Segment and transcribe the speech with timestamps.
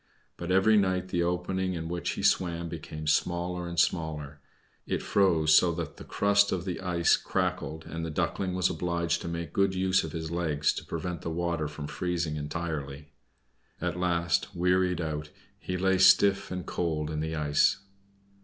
[0.35, 4.39] But every night the opening in which he swam became smaller and smaller.
[4.87, 9.27] It froze so that the crust of ice crackled and the Duckling was obliged to
[9.27, 13.11] make good use of his legs to prevent the water from freezing entirely.
[13.79, 15.29] At last, wearied out,
[15.59, 17.77] he lay stiff and cold in the ice.